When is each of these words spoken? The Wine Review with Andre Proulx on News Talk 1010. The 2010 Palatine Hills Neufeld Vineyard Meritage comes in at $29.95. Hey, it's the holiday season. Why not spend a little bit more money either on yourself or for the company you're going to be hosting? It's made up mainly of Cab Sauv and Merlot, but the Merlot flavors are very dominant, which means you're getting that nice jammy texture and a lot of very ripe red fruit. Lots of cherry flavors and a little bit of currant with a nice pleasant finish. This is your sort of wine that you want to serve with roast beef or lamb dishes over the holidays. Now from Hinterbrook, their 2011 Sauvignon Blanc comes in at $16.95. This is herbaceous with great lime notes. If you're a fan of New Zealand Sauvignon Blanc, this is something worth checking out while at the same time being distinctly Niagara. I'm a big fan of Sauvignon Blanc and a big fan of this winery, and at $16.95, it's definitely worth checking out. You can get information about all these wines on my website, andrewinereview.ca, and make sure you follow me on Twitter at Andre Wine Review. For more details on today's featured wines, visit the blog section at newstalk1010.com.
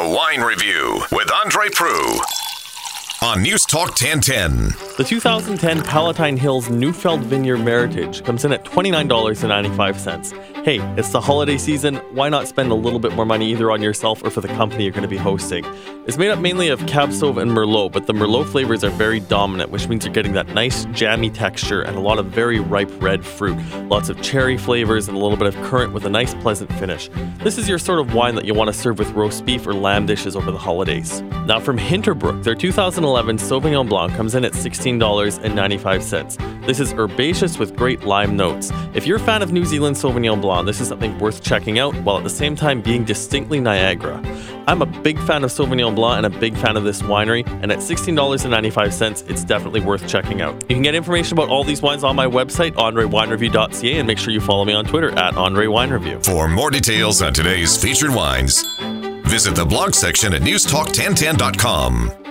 The 0.00 0.08
Wine 0.08 0.40
Review 0.40 1.02
with 1.12 1.30
Andre 1.30 1.68
Proulx 1.68 2.43
on 3.24 3.42
News 3.42 3.64
Talk 3.64 3.88
1010. 3.88 4.74
The 4.98 5.04
2010 5.04 5.82
Palatine 5.84 6.36
Hills 6.36 6.68
Neufeld 6.68 7.22
Vineyard 7.22 7.56
Meritage 7.60 8.22
comes 8.22 8.44
in 8.44 8.52
at 8.52 8.66
$29.95. 8.66 10.64
Hey, 10.64 10.78
it's 10.98 11.08
the 11.08 11.22
holiday 11.22 11.56
season. 11.56 11.96
Why 12.12 12.28
not 12.28 12.48
spend 12.48 12.70
a 12.70 12.74
little 12.74 12.98
bit 12.98 13.12
more 13.14 13.24
money 13.24 13.50
either 13.50 13.70
on 13.70 13.80
yourself 13.80 14.22
or 14.22 14.30
for 14.30 14.42
the 14.42 14.48
company 14.48 14.84
you're 14.84 14.92
going 14.92 15.02
to 15.02 15.08
be 15.08 15.16
hosting? 15.16 15.64
It's 16.06 16.18
made 16.18 16.30
up 16.30 16.38
mainly 16.38 16.68
of 16.68 16.86
Cab 16.86 17.08
Sauv 17.10 17.40
and 17.40 17.50
Merlot, 17.50 17.92
but 17.92 18.06
the 18.06 18.12
Merlot 18.12 18.46
flavors 18.46 18.84
are 18.84 18.90
very 18.90 19.20
dominant, 19.20 19.70
which 19.70 19.88
means 19.88 20.04
you're 20.04 20.12
getting 20.12 20.32
that 20.34 20.48
nice 20.48 20.84
jammy 20.86 21.30
texture 21.30 21.80
and 21.80 21.96
a 21.96 22.00
lot 22.00 22.18
of 22.18 22.26
very 22.26 22.60
ripe 22.60 22.90
red 23.02 23.24
fruit. 23.24 23.58
Lots 23.88 24.10
of 24.10 24.20
cherry 24.20 24.58
flavors 24.58 25.08
and 25.08 25.16
a 25.16 25.20
little 25.20 25.38
bit 25.38 25.46
of 25.46 25.54
currant 25.64 25.94
with 25.94 26.04
a 26.04 26.10
nice 26.10 26.34
pleasant 26.34 26.70
finish. 26.74 27.08
This 27.38 27.56
is 27.56 27.70
your 27.70 27.78
sort 27.78 28.00
of 28.00 28.12
wine 28.12 28.34
that 28.34 28.44
you 28.44 28.52
want 28.52 28.68
to 28.68 28.78
serve 28.78 28.98
with 28.98 29.10
roast 29.12 29.46
beef 29.46 29.66
or 29.66 29.72
lamb 29.72 30.04
dishes 30.04 30.36
over 30.36 30.50
the 30.50 30.58
holidays. 30.58 31.22
Now 31.46 31.58
from 31.58 31.78
Hinterbrook, 31.78 32.44
their 32.44 32.54
2011 32.54 33.13
Sauvignon 33.14 33.88
Blanc 33.88 34.12
comes 34.14 34.34
in 34.34 34.44
at 34.44 34.52
$16.95. 34.52 36.66
This 36.66 36.80
is 36.80 36.92
herbaceous 36.94 37.58
with 37.58 37.76
great 37.76 38.04
lime 38.04 38.36
notes. 38.36 38.70
If 38.94 39.06
you're 39.06 39.18
a 39.18 39.20
fan 39.20 39.42
of 39.42 39.52
New 39.52 39.64
Zealand 39.64 39.96
Sauvignon 39.96 40.40
Blanc, 40.40 40.66
this 40.66 40.80
is 40.80 40.88
something 40.88 41.18
worth 41.18 41.42
checking 41.42 41.78
out 41.78 41.94
while 42.02 42.18
at 42.18 42.24
the 42.24 42.30
same 42.30 42.56
time 42.56 42.80
being 42.80 43.04
distinctly 43.04 43.60
Niagara. 43.60 44.22
I'm 44.66 44.82
a 44.82 44.86
big 44.86 45.18
fan 45.20 45.44
of 45.44 45.50
Sauvignon 45.50 45.94
Blanc 45.94 46.24
and 46.24 46.34
a 46.34 46.38
big 46.38 46.56
fan 46.56 46.76
of 46.76 46.84
this 46.84 47.02
winery, 47.02 47.46
and 47.62 47.70
at 47.70 47.78
$16.95, 47.78 49.30
it's 49.30 49.44
definitely 49.44 49.80
worth 49.80 50.08
checking 50.08 50.40
out. 50.40 50.54
You 50.68 50.76
can 50.76 50.82
get 50.82 50.94
information 50.94 51.38
about 51.38 51.50
all 51.50 51.64
these 51.64 51.82
wines 51.82 52.02
on 52.02 52.16
my 52.16 52.26
website, 52.26 52.72
andrewinereview.ca, 52.72 53.98
and 53.98 54.06
make 54.06 54.18
sure 54.18 54.32
you 54.32 54.40
follow 54.40 54.64
me 54.64 54.72
on 54.72 54.86
Twitter 54.86 55.10
at 55.18 55.36
Andre 55.36 55.66
Wine 55.66 55.90
Review. 55.90 56.20
For 56.22 56.48
more 56.48 56.70
details 56.70 57.22
on 57.22 57.34
today's 57.34 57.76
featured 57.76 58.14
wines, 58.14 58.64
visit 59.26 59.54
the 59.54 59.64
blog 59.64 59.94
section 59.94 60.32
at 60.32 60.42
newstalk1010.com. 60.42 62.23